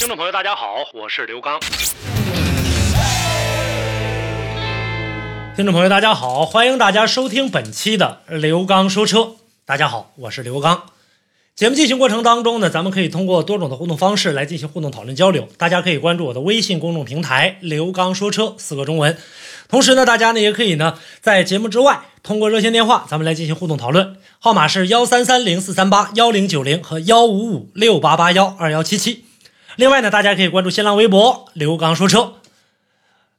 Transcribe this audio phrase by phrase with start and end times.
[0.00, 1.60] 听众朋友，大家好，我是刘刚。
[5.54, 9.32] 听众朋友，大家好，欢迎大家收听本期的刘刚说车。
[9.66, 10.84] 大家好，我是刘刚。
[11.54, 15.46] 节目进行过程当中呢，咱们可以通过多种的互动方式来进行互动讨论交流。
[15.58, 19.18] 大家可以关注我的微信公众平台“刘刚说车”四个中文。
[19.68, 29.26] 同时呢，大家呢也可以呢在节目之外通过热线电话，咱们来进行互动讨论，号码是幺三三零四三八幺零九零和幺五五六八八幺二幺七七。
[29.76, 32.34] 另外呢，大家可以关注新浪微博“刘刚说车”。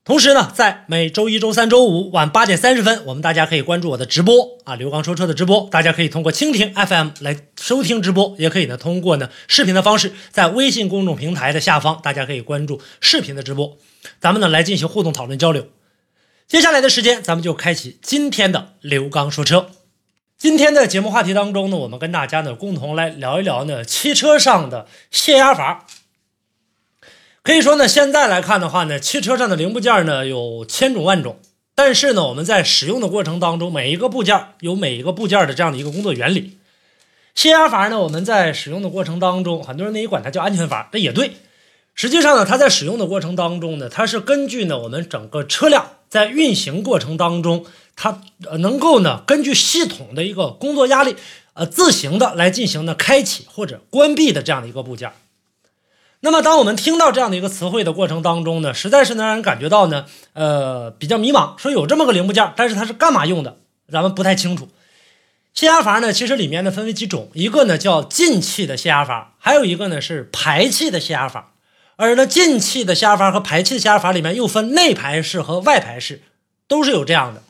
[0.03, 5.69] 同时呢，在每周一周三周五晚八点三十分，我们大家可以关注我的直播啊，刘刚说车的直播。
[5.69, 13.77] 大家可以通过蜻蜓 FM 来收听直播，也可以呢通过呢视频的方式，在微信公众平台的下方，大家可以关注视频的直播，
[14.19, 15.67] 咱们呢来进行互动讨论交流。
[16.47, 19.69] 接下来的时间，咱们就开启今天的刘刚说车。
[20.37, 25.85] 今天的节目话题当中呢，我们跟大家呢共同来聊一聊呢汽车上的泄压阀。
[27.43, 31.39] 可以说呢，现在来看的话呢，汽车上的零部件呢有千种万种，
[31.73, 36.59] 但是呢，我们在使用的过程当中，每一个部件有每一个部件的这样的一个工作原理。
[37.33, 41.31] 泄压阀呢，我们在使用的过程当中，很多人呢也管它叫安全阀，这也对。
[41.95, 51.15] 实际上呢，它在使用的过程当中呢，它是根据呢我们整个车辆在运行过程当中，它呃能够呢根据系统的一个工作压力，
[51.53, 55.11] 呃自行的来进行呢开启或者关闭的这样的一个部件。
[56.23, 61.57] 那么，当我们听到这样的一个词汇的过程当中呢，实在是能让人感觉到呢，呃，比较迷茫。
[61.57, 63.57] 说有这么个零部件，但是它是干嘛用的，
[63.91, 64.69] 咱们不太清楚。
[65.55, 71.53] 泄压阀呢，其实里面呢分为几种，一个呢叫进气的泄压阀，还有一个呢是排气的泄压阀。
[71.95, 76.21] 而呢，进气的泄压阀和排气的泄压阀里面又分内排式和外排式，
[76.67, 77.41] 都是有这样的。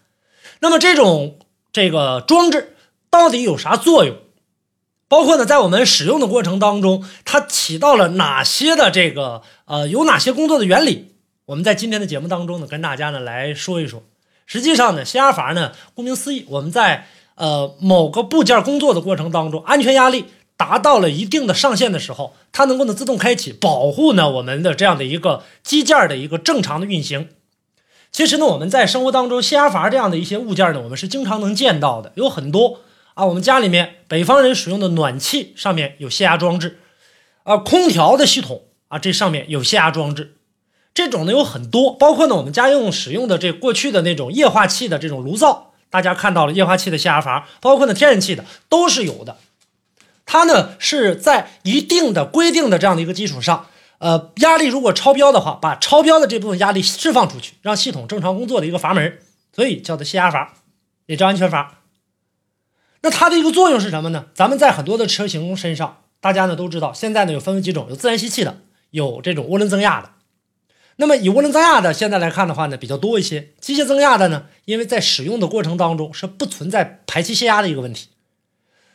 [0.61, 1.39] 那么这种
[1.73, 2.77] 这个装置
[3.09, 4.15] 到底有啥作用？
[5.11, 11.15] 包括呢，在我们使用的过程当中，它起到了哪些的这个呃，有哪些工作的原理？
[11.47, 14.03] 我们在今天的节目当中呢，跟大家呢来说一说。
[14.45, 27.27] 实际上呢，泄压阀呢，顾名思义，我们在呃某个部件工作的过程当中，安全压力达到了一定的上限的时候，它能够呢自动开启，保护呢我们的这样的一个机件的一个正常的运行。
[28.13, 32.79] 其实呢，我们在生活当中，泄压阀这样的一些物件呢，我们是经常能见到的，有很多。
[33.13, 36.79] 啊，我们家里面北方人使用的暖气上面有泄压装置，
[37.43, 40.37] 啊，空调的系统啊，这上面有泄压装置，
[40.93, 49.37] 这种呢有很多，包括呢我们家用使用的这过去的那种液化气的这种炉灶，大家看到了液化气的泄压阀，包括呢天然气的都是有的。
[50.25, 53.67] 它呢是在一定的规定的这样的一个基础上，
[53.97, 59.19] 呃，压力如果超标的话，把超标的这部分压力释放出去，让系统正常工作的一个阀门，
[59.53, 60.53] 所以叫做泄压阀，
[61.07, 61.80] 也叫安全阀。
[63.03, 64.27] 那它的一个作用是什么呢？
[64.35, 68.59] 咱们在很多的车型身上，大家呢都知道，现在呢有分为几种，有自然吸气的，
[68.91, 70.11] 有这种涡轮增压的。
[70.97, 73.53] 那么以涡轮增压的现在来看的话呢，比较多一些。
[73.59, 78.09] 机械增压的呢，因为在使用的过程当中是不存在排气泄压的一个问题，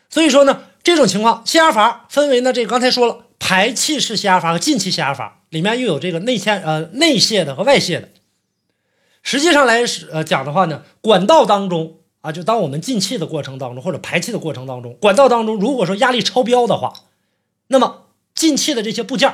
[0.09, 8.11] 所以说呢，这种情况泄压阀分为呢，这个刚才说了，排气式泄压阀和进气泄压阀，里面又有这个内嵌呃内泄的和外泄的。
[9.25, 9.81] 实际上来
[10.12, 11.97] 呃讲的话呢，管道当中。
[12.26, 16.92] 啊，就当我们进气的过程当中，或者排气的过程当中，管道当中如果说压力超标的话，
[17.69, 19.32] 那么进气的这些部件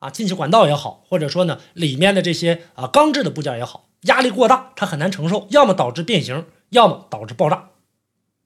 [0.00, 7.68] 啊，进气管道也好，或者说呢里面的这些啊钢制的部件也好，压力过大，它很难承受，要么导致变形，要么导致爆炸，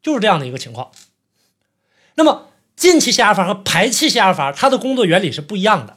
[0.02, 0.90] 就是这样的一个情况。
[2.16, 5.96] 那么进气泄压阀和排气泄压阀，它的工作原理是不一样的。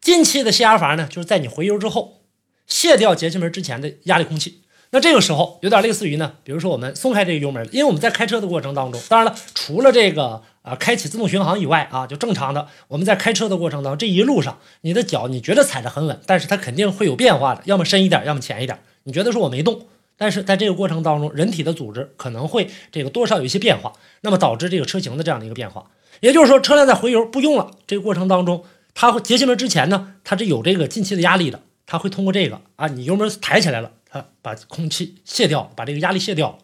[0.00, 2.22] 进气的泄压阀呢，就是在你回油之后，
[2.66, 4.64] 卸掉节气门之前的压力空气。
[4.90, 18.78] 那这个时候有点类似于呢，比如说我们松开这个油门，因为我们在开车的过程当中，当然了，除了这个啊开启自动巡航以外啊，就正常的我们在开车的过程当中，这一路上你的脚你觉得踩着很稳，但是它肯定会有变化的，要么深一点，要么浅一点。
[19.04, 19.86] 你觉得说我没动，
[20.16, 23.92] 但是在这个过程当中，人体的组织可能会这个多少有一些变化，
[24.22, 25.84] 那么导致这个车型的这样的一个变化。
[26.20, 28.64] 也就是说，车辆在回油不用了这个过程当中，
[28.94, 33.92] 它会节气门之前呢，它是有这个进气的压力的，它会通过这个啊，你油门抬起来了。
[34.10, 36.58] 它把空气卸掉，把这个压力卸掉，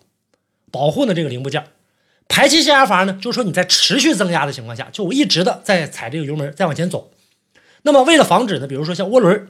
[0.71, 1.67] 保护呢这个零部件。
[2.27, 7.13] 排气泄压阀呢，就是说你在持续增压的情况下，就我一直的在踩这个油门，再往前走。
[7.83, 9.49] 那么为了防止呢，比如说像涡轮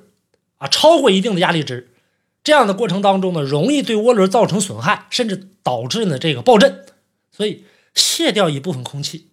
[0.58, 1.93] 啊超过一定的压力值，
[2.43, 6.85] 这样的过程当中呢，容易对涡轮造成损害，甚至导致呢这个爆震，
[7.31, 7.64] 所以
[7.94, 9.31] 卸掉一部分空气，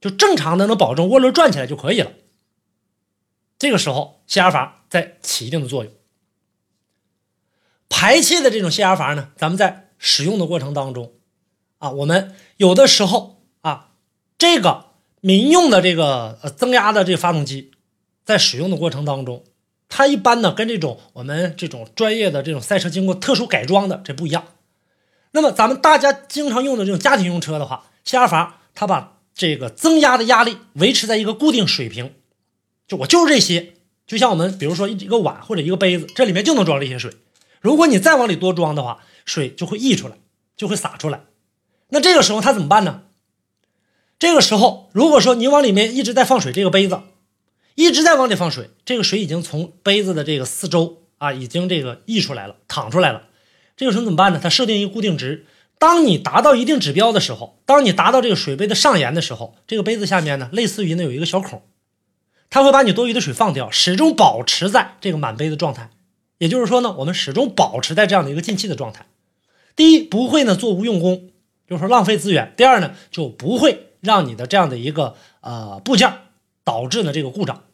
[0.00, 2.10] 就正常的能保证涡轮转起来就可以了。
[3.56, 5.92] 这个时候泄压阀在起一定的作用。
[7.96, 11.12] 排气的这种泄压阀呢，咱们在使用的过程当中，
[11.78, 13.90] 啊，我们有的时候啊，
[14.36, 14.86] 这个
[15.20, 17.70] 民用的这个呃增压的这个发动机，
[18.24, 19.44] 在使用的过程当中，
[19.88, 24.44] 它一般呢跟这种我们这种专业的这种赛车经过特殊改装的这不一样。
[25.30, 32.12] 那么咱们大家经常用的这种家庭用车的话，泄压阀它把这个增压的压力维持在一个固定水平，
[32.88, 33.74] 就我就是这些，
[34.04, 37.12] 就像我们比如说一个碗或者一个杯子，这里面就能装这些水。
[37.64, 40.18] 如果你再往里多装的话，水就会溢出来，
[40.54, 41.22] 就会洒出来。
[41.88, 43.04] 那这个时候它怎么办呢？
[44.18, 47.00] 这个时候，如果说你往里面一直在放水，这个杯子
[47.74, 53.28] 一直在往里放水，这个水已经从杯子的这个四周啊，已经这个溢出来了，淌出来了。
[53.78, 54.40] 这个时候怎么办呢？
[54.42, 55.46] 它设定一个固定值，
[55.78, 61.62] 当你达到一定指标的时候，当你达到这个水杯的上沿的时候，这个杯子下面呢，类似于呢有一个小孔，
[62.50, 65.88] 它会把你多余的水放掉，始终保持在这个满杯的状态。
[66.38, 69.06] 也就是说呢，我们始终保持在这样的一个进气的状态。
[69.76, 71.30] 第一，不会呢做无用功，
[71.68, 76.12] 就是说浪费资源；第二呢，就不会让你的这样的一个呃部件
[76.64, 77.64] 导致呢这个故障。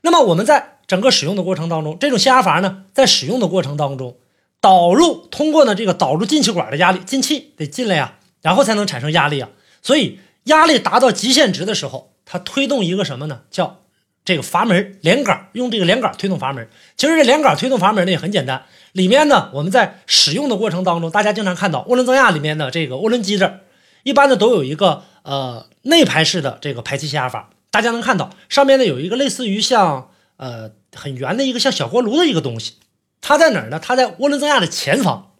[0.00, 4.16] 那么我们在整个使用的过程当中，这种泄压阀呢，在使用的过程当中，
[4.60, 9.50] 导入通过呢这个导入进气管的压力，进气得进来呀，然后才能产生压力啊。
[9.80, 13.42] 所以压力达到极限值的时候，它推动一个什么呢？
[13.50, 13.81] 叫
[14.24, 16.68] 这个阀门连杆用这个连杆推动阀门。
[16.96, 23.60] 其实这连杆推动阀门呢也很简单，里面呢我们在使用的过程当中，大家经常看到涡轮增压里面的这个涡轮机这儿，
[24.02, 27.50] 一般呢都有一个呃内排式的这个排气泄压阀。
[27.70, 32.74] 大家能看到上面呢有一个类似于像呃很圆的一个像小锅炉的一个东西，
[33.20, 33.80] 它在哪儿呢？
[33.82, 35.30] 它在涡轮增压的前方。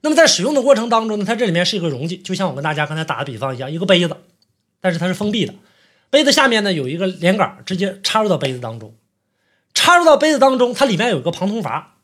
[0.00, 4.16] 那么在使用的过程当中呢，它这里面是一个容器，就像我跟大家刚才打的比方一样，一个杯子，
[4.80, 5.54] 但是它是封闭的。
[6.12, 8.94] 杯子下面呢有一个连杆，直接插入到杯子当中，
[9.72, 11.96] 插入到杯子当中，它里面有一个旁通阀，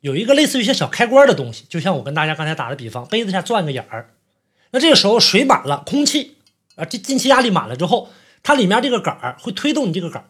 [0.00, 4.10] 有一个类似于一些小开关的东西，就像我跟大家刚才打的比方，杯子下钻个眼儿。
[4.72, 6.36] 那这个时候水满了，空气
[6.76, 8.10] 啊，这进气压力满了之后，
[8.42, 10.28] 它里面这个杆儿会推动你这个杆儿，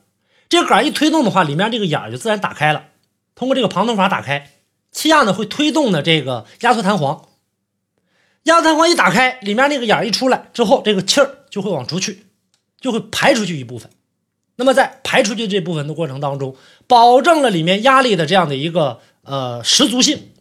[0.48, 2.90] 这个杆儿一推动的话，里面这个眼儿就自然打开了，
[3.34, 4.52] 通过这个旁通阀打开，
[4.92, 7.26] 气压呢会推动的这个压缩弹簧，
[8.44, 12.26] 压缩弹簧一打开，里面那个眼儿一出来之后，这个气儿就会往出去。
[12.82, 13.90] 就会排出去一部分，
[14.56, 16.54] 那么在排出去这部分的过程当中，
[16.86, 20.32] 保证了里面压力的这样的一个呃十足性，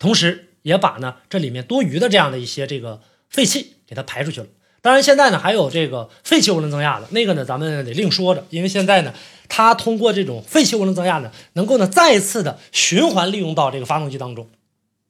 [0.00, 4.46] 同时也把呢这里面多余的这样的一些这个废气给它排出去了。
[4.80, 9.14] 当然现在呢还有这个废气涡轮增压的那个呢，咱们得另说着，因为现在呢
[9.48, 14.48] 它通过这种废气涡轮增压呢，能够呢再次的循环利用到这个发动机当中。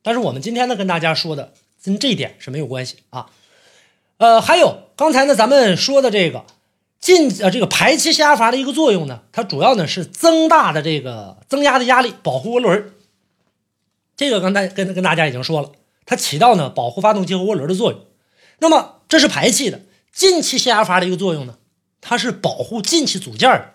[0.02, 3.30] 但是我们今天呢跟大家说的跟这一点是没有关系啊。
[4.18, 6.44] 呃，还有刚才呢，咱们说的这个
[7.00, 12.92] 进呃这个排气泄压阀的一个作用呢，它主要呢是增大的这个增压的压力，保护涡轮。
[14.16, 15.72] 这个刚才跟跟大家已经说了，
[16.06, 18.00] 它起到呢保护发动机和涡轮的作用。
[18.60, 19.80] 那么这是排气的，
[20.12, 21.58] 进气泄压阀的一个作用呢，
[22.00, 23.74] 它是保护进气组件的。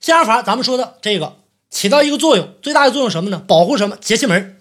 [0.00, 3.42] 泄压阀咱们说的这个起到一个作用，最大的作用什么呢？
[3.48, 3.96] 保护什么？
[3.96, 4.60] 节气门。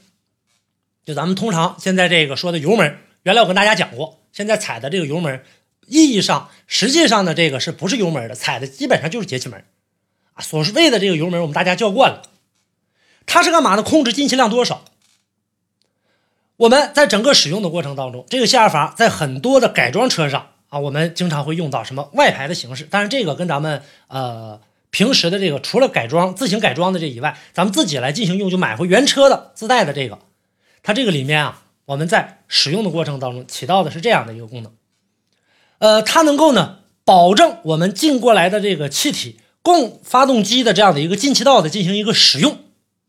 [1.06, 4.20] 就咱们通常现在这个说的油门，原来我跟大家讲过。
[4.32, 5.44] 现在踩的这个油门，
[5.86, 8.34] 意义上实际上呢，这个是不是油门的？
[8.34, 9.64] 踩的基本上就是节气门
[10.34, 10.42] 啊。
[10.42, 12.24] 所谓的这个油门，我们大家叫惯了，
[13.28, 13.84] 它是干嘛呢？
[13.84, 14.86] 控制进气量多少。
[16.58, 22.88] 我们在整个使用的过程当中，这个下压阀在很多的改装车上啊，我们经常会用到什么外排的形式。
[22.90, 30.18] 但是这个跟咱们呃平时的这个除了改装自行改装的这以外，咱们自己来进行用，就买回原车的自带的这个，
[30.82, 31.60] 它这个里面啊。
[31.86, 34.72] 我们在使用的过程当中起到的是这样的一个功能，
[35.80, 42.58] 呃，它能够呢保证我们进过来的这个气体供发动机的这样的一个进气道的进行一个使用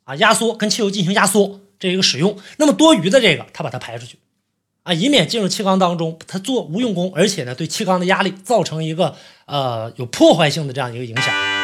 [0.04, 4.18] 啊，压缩跟汽油进行压缩这一个使用，那么多余的这个它把它排出去。
[4.82, 9.16] 啊，以免进入气缸当中它做无用功，而且呢对气缸的压力造成一个
[9.46, 11.63] 呃有破坏性的这样一个影响。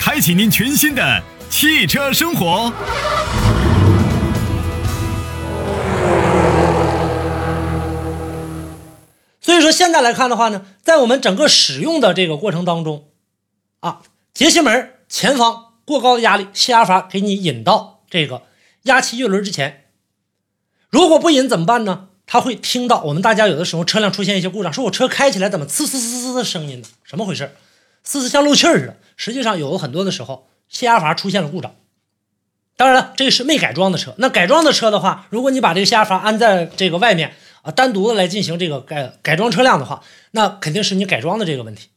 [0.00, 2.72] 开启您全新的汽车生活。
[9.42, 13.10] 所以说，现在来看的话呢，在我们整个使用的这个过程当中，
[13.80, 14.00] 啊，
[14.32, 18.44] 节气门前方过高的压力，泄压阀给你引到这个
[18.84, 19.84] 压气叶轮之前，
[20.88, 22.06] 如果不引怎么办呢？
[22.24, 26.88] 它会听到我们大家有的时候车辆出现一些故障，说我车开起来怎么呲呲呲呲的声音呢？
[27.04, 27.54] 什么回事？
[28.06, 28.96] 呲呲像漏气似的。
[29.20, 31.74] 实际上有很多的时候，泄压阀出现了故障。
[32.78, 34.14] 当然了，这是没改装的车。
[34.16, 37.34] 那改装的车的话，如果你把这个泄压阀安在这个外面。
[37.62, 41.88] 啊，单独的来进行这个改改装车辆的话，那肯定是你改装的这个问题。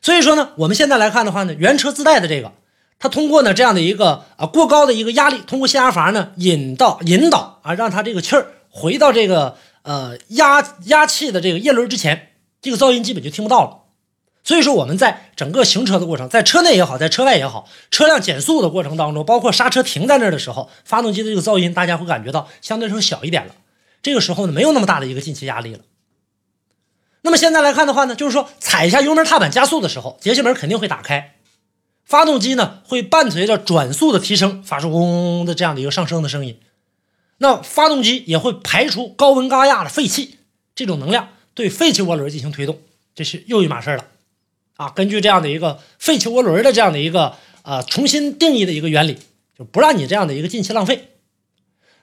[0.00, 2.52] 所以说呢，我们现在来看的话呢，原车自带的这个，
[3.00, 13.81] 它通过呢这样的一个啊过高的一个压力，通过泄压阀呢引到引导啊，让它这个气儿回到这个呃压压气的这个叶轮之前，这个噪音基本就听不到了。
[14.44, 23.54] 所以说我们在整个行车的过程，在车内也好，在车外也好，车辆减速的过程当中，包括刹车停在那儿的时候，发动机的这个噪音，大家会感觉到相对来说小一点了。
[24.02, 25.80] 这个时候呢，没有那么大的一个进气压力了。
[27.20, 31.36] 那么现在来看的话呢，就是说踩一下油门踏板加速的时候，节气门肯定会打开，
[32.04, 36.58] 发动机呢会伴随着转速的提升，发出嗡嗡的这样的一个上升的声音。
[37.38, 40.38] 那发动机也会排出高温高压的废气，
[40.74, 42.80] 这种能量对废气涡轮进行推动，
[43.14, 44.06] 这是又一码事了。
[44.76, 49.18] 啊，根据这样的一个废气涡轮的这样的一个呃重新定义的一个原理，
[49.56, 51.08] 就不让你这样的一个进气浪费。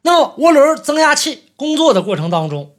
[0.01, 2.75] 那么涡轮增压器工作的过程当中，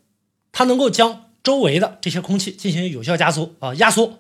[0.53, 4.19] 它能够将周围的这些空气进行有效加速啊压缩，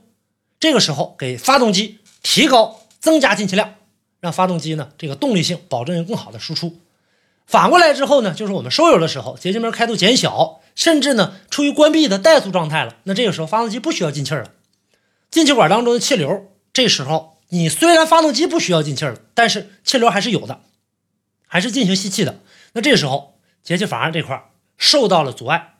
[0.58, 3.74] 这个时候给发动机提高增加进气量，
[4.20, 6.78] 让发动机呢这个动力性保证更好的输出。
[7.46, 14.50] 反过来之后呢，就是我们收油的时候，节气门开度减小，甚至呢处于关闭的怠速状态了，那这个时候发动机不需要进气了，
[15.30, 20.60] 进气管当中的气流，这时候你虽然发动机不需要进气了，但是气流还是有的，
[21.46, 22.40] 还是进行吸气的。
[22.72, 25.74] 那这时候节气阀这块受到了阻碍，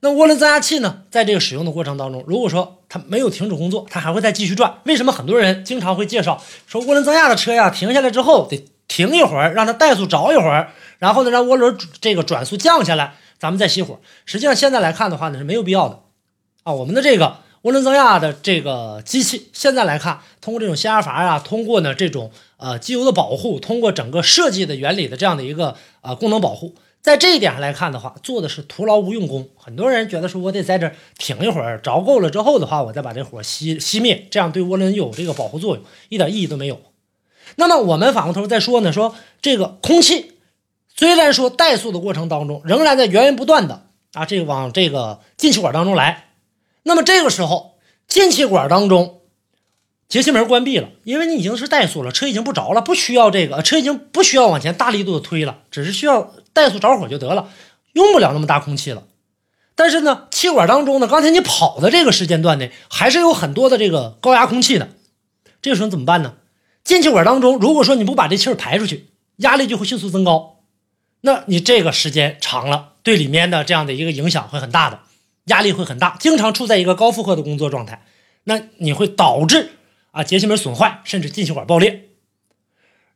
[0.00, 4.78] 那涡轮增压器呢，在这个使用的过程当中，如果说它没有停止工作，它还会再继续转。
[4.84, 14.00] 为什么很多人经常会介绍说涡轮增压的车呀，停下来之后得停一会儿，让它怠速着一会儿，然后呢让涡轮这个转速降下来，咱们再熄火。
[14.24, 16.02] 实际上现在来看的话呢，是没有必要的
[16.62, 16.72] 啊。
[16.72, 17.43] 我们的这个。
[17.64, 29.48] 涡轮增压的这个机器，现在来看，通过这种泄压阀呀，通过呢这种呃机油的保护，通过整个设计的原理的这样的一个呃功能保护，在这一点上来看的话，做的是徒劳无用功。
[29.56, 36.78] 很多人觉得说我得在这停一会儿，着够了之后的话，我再把这火熄熄灭，这样对涡轮有这个保护作用，一点意义都没有。
[37.56, 40.32] 那么我们反过头再说呢，说这个空气
[40.94, 46.28] 虽然说怠速的过程当中，仍然在源源不断的啊这个往这个进气管当中来。
[46.84, 49.22] 那么这个时候，进气管当中
[50.08, 57.48] 节气门关闭了，因为你已经是怠速了，车已经不着了，不需要这个，车已经不需要往前大力度的推了，只是需要怠速着火就得了，
[57.94, 59.02] 用不了那么大空气了。
[59.74, 64.90] 但是呢，气管当中呢，刚才你跑的这个时间段内，还是有很多的这个高压空气的。
[65.60, 66.34] 这个时候怎么办呢？
[66.84, 70.60] 进气管当中，如果说你不把这气儿排出去，压力就会迅速增高，
[71.22, 75.00] 那你这个时间长了，对里面的这样的一个影响会很大的。
[75.44, 78.04] 压力会很大，经常处在一个高负荷的工作状态，
[78.44, 79.70] 那你会导致
[80.10, 82.08] 啊节气门损坏，甚至进气管爆裂。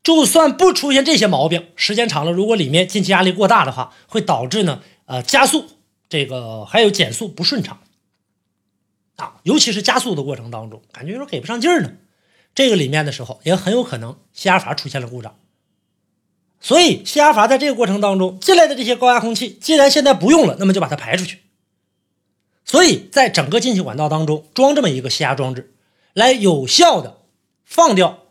[0.02, 5.66] 就算不出现这些毛病，时间长了，如果里面进气压力过大的话，会导致呢呃加速
[6.08, 7.80] 这个还有减速不顺畅
[9.16, 11.92] 啊，尤其是加速的过程当中，感觉有点给不上劲儿呢。
[12.54, 15.36] 这个里面的时候也很有可能泄压阀出现了故障。
[16.60, 21.40] 所以泄压阀在这个过程当中进来的这些高压空气，既然现在不用了，那么就把它排出去。
[22.70, 25.72] 所以在整个进气管道当中装这么一个吸压装置，
[26.12, 27.16] 来有效的
[27.64, 28.24] 放掉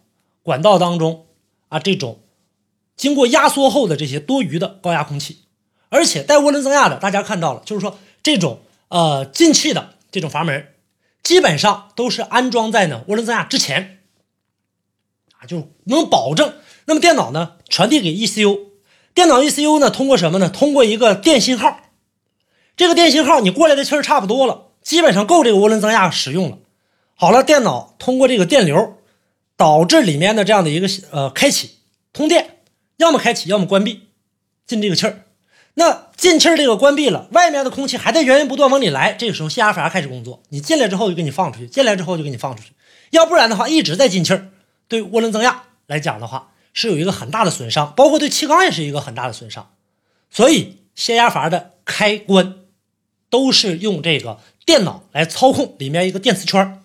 [0.43, 1.25] 管道当中
[1.69, 2.19] 啊这种
[2.95, 5.39] 经过压缩后的这些多余的高压空气，
[5.89, 10.67] 而且带涡轮增压的，大家看到了，就是说这种呃进气的这种阀门，
[11.23, 14.01] 基本上都是安装在呢涡轮增压之前
[15.39, 16.53] 啊，就能保证。
[16.85, 18.67] 那么电脑呢传递给 ECU，
[19.15, 20.47] 电脑 ECU 呢通过什么呢？
[20.47, 21.81] 通过一个电信号。
[22.77, 26.59] 这个电信号你过来的气儿差不多了，基本上够这个涡轮增压使用了。
[27.15, 28.97] 好了，电脑通过这个电流
[29.57, 31.79] 导致里面的这样的一个呃开启
[32.13, 32.59] 通电，
[32.97, 34.03] 要么开启，要么关闭
[34.67, 35.23] 进这个气儿。
[35.73, 42.71] 那进气儿这个关闭了，外面的空气还在源源不断往里来，这个时候泄压阀开始工作，你进来之后就给你放出去，进来之后就给你放出去。
[43.09, 44.49] 要不然的话一直在进气儿，
[44.87, 49.71] 对涡轮增压来讲的话是有一个很大的损伤，包括对气缸也是一个很大的损伤。
[50.29, 52.55] 所以泄压阀的开关
[53.29, 56.81] 都是用这个电脑来操控，里面一个电磁圈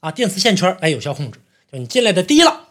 [0.00, 1.40] 啊，电磁线圈来有效控制。
[1.72, 2.68] 就你进来的低了，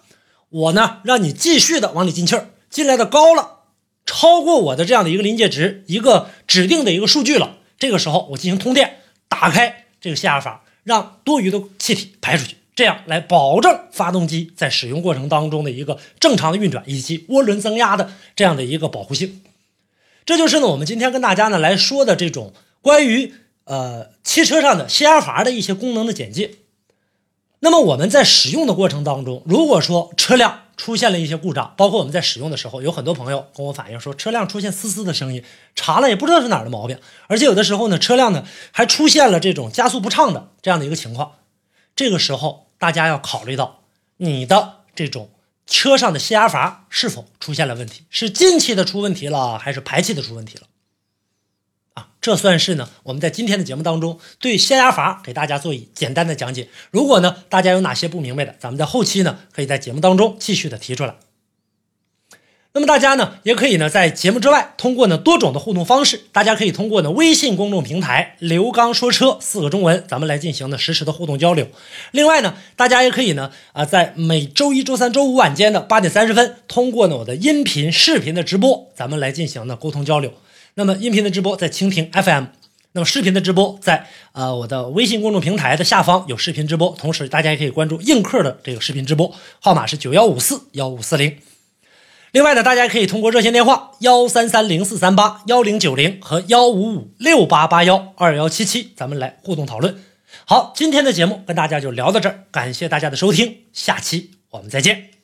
[0.50, 3.60] 我呢让你继续的往里进气儿；进来的高了，
[4.06, 12.58] 超过我的这样的一个临界值，一个指定的一个数据了，这个时候我进行通电，打开这个泄压阀，让多余的气体排出去。
[12.74, 19.42] 这样来保证发动机在使用过程当中的一个正常的运转，以及涡轮增压的这样的一个保护性。
[20.26, 23.34] 这就是呢，我们今天跟大家呢来说的这种关于
[23.66, 26.56] 呃汽车上的泄压阀的一些功能的简介。
[27.64, 35.44] 那么我们在使用的过程当中，如果说车辆出现了一些故障，包括我们在使用的时候，有很多朋友跟我反映说，车辆出现嘶嘶的声音，
[35.76, 36.98] 查了也不知道是哪儿的毛病，
[37.28, 41.34] 而且有的时候呢，车辆呢还出现了这种加速不畅的这样的一个情况。
[41.96, 43.82] 这个时候，大家要考虑到
[44.18, 45.30] 你的这种
[45.68, 50.64] 车上的泄压阀是否出现了问题，是进气的出问题了，还是排气的出问题了？
[52.22, 56.70] 这算是呢我们在今天的节目当中对泄压阀给大家做一简单的讲解。
[56.92, 61.16] 如果呢大家有哪些不明白的，咱们在后期呢可以在节目当中继续的提出来。
[62.74, 71.68] 那么大家呢，也可以呢，在节目之外，通过呢多种的互动方式，大家可以通过呢微信公众平台“刘刚说车”四个中文，咱们来进行呢实时的互动交流。
[72.12, 80.32] 另外呢，大家也可以呢，啊，在每周一周三周五晚间的八点三十分，通过呢我的音频、视频的直播，咱们来进行呢沟通交流。
[80.76, 82.46] 那么音频的直播在蜻蜓 FM，
[82.94, 91.38] 那么视频的直播在呃我的微信公众平台的下方有视频直播，同时大家也可以关注映客的这个视频直播，号码是九幺五四幺五四零。
[92.32, 99.98] 另外呢，大家可以通过热线电话幺三三零四三八幺零九零和幺五五六八八幺二幺七七，咱们来互动讨论。
[100.46, 105.21] 好，今天的节目跟大家就聊到这儿，感谢大家的收听，下期我们再见。